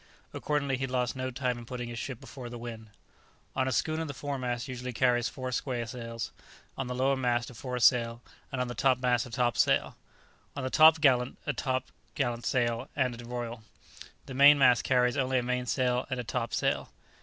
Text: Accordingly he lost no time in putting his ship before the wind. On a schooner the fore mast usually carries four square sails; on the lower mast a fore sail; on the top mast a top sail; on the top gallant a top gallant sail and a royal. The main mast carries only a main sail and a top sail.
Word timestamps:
Accordingly 0.33 0.77
he 0.77 0.87
lost 0.87 1.15
no 1.15 1.29
time 1.29 1.59
in 1.59 1.65
putting 1.67 1.87
his 1.87 1.99
ship 1.99 2.19
before 2.19 2.49
the 2.49 2.57
wind. 2.57 2.89
On 3.55 3.67
a 3.67 3.71
schooner 3.71 4.03
the 4.03 4.15
fore 4.15 4.39
mast 4.39 4.67
usually 4.67 4.93
carries 4.93 5.29
four 5.29 5.51
square 5.51 5.85
sails; 5.85 6.31
on 6.75 6.87
the 6.87 6.95
lower 6.95 7.15
mast 7.15 7.51
a 7.51 7.53
fore 7.53 7.77
sail; 7.77 8.23
on 8.51 8.67
the 8.67 8.73
top 8.73 8.97
mast 8.97 9.27
a 9.27 9.29
top 9.29 9.59
sail; 9.59 9.95
on 10.55 10.63
the 10.63 10.71
top 10.71 11.01
gallant 11.01 11.37
a 11.45 11.53
top 11.53 11.91
gallant 12.15 12.47
sail 12.47 12.89
and 12.95 13.21
a 13.21 13.23
royal. 13.25 13.61
The 14.25 14.33
main 14.33 14.57
mast 14.57 14.83
carries 14.83 15.17
only 15.17 15.37
a 15.37 15.43
main 15.43 15.67
sail 15.67 16.07
and 16.09 16.19
a 16.19 16.23
top 16.23 16.55
sail. 16.55 16.89